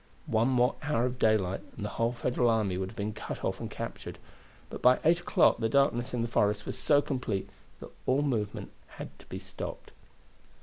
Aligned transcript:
One 0.25 0.47
more 0.47 0.77
hour 0.81 1.05
of 1.05 1.19
daylight 1.19 1.61
and 1.75 1.85
the 1.85 1.89
whole 1.89 2.11
Federal 2.11 2.49
army 2.49 2.75
would 2.75 2.89
have 2.89 2.95
been 2.95 3.13
cut 3.13 3.43
off 3.45 3.59
and 3.59 3.69
captured, 3.69 4.17
but 4.67 4.81
by 4.81 4.97
eight 5.05 5.19
o'clock 5.19 5.59
the 5.59 5.69
darkness 5.69 6.11
in 6.11 6.23
the 6.23 6.27
forest 6.27 6.65
was 6.65 6.75
so 6.75 7.03
complete 7.03 7.47
that 7.79 7.91
all 8.07 8.23
movement 8.23 8.71
had 8.97 9.19
to 9.19 9.27
be 9.27 9.37
stopped. 9.37 9.91